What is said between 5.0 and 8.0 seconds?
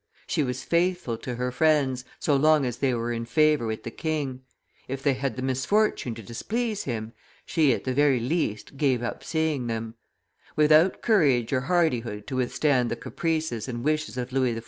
they had the misfortune to displease him, she, at the